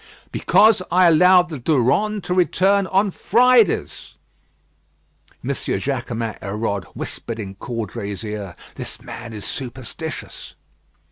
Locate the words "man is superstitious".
8.99-10.55